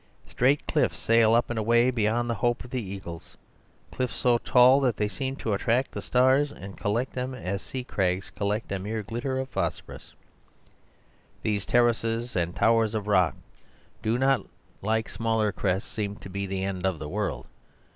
Straight 0.25 0.65
cliffs 0.65 0.97
sail 0.99 1.35
up 1.35 1.51
and 1.51 1.59
away 1.59 1.91
beyond 1.91 2.27
the 2.27 2.33
hope 2.41 2.63
of 2.63 2.71
the 2.71 2.81
eagles; 2.81 3.37
cliffs 3.91 4.15
so 4.15 4.39
tall 4.39 4.79
that 4.81 4.97
they 4.97 5.07
seem 5.07 5.35
to 5.35 5.53
attract 5.53 5.91
the 5.91 6.01
stars 6.01 6.51
and 6.51 6.75
collect 6.75 7.13
them 7.13 7.35
as 7.35 7.61
sea 7.61 7.83
crags 7.83 8.31
collect 8.31 8.71
a 8.71 8.79
mere 8.79 9.03
glitter 9.03 9.37
of 9.37 9.47
phosphorous. 9.49 10.15
These 11.43 11.67
terraces 11.67 12.35
and 12.35 12.55
towers 12.55 12.95
of 12.95 13.05
rock 13.05 13.35
do 14.01 14.17
not, 14.17 14.43
like 14.81 15.07
smaller 15.07 15.51
crests, 15.51 15.91
seem 15.91 16.15
to 16.15 16.29
be 16.31 16.47
the 16.47 16.63
end 16.63 16.83
of 16.83 16.97
the 16.97 17.07
world. 17.07 17.45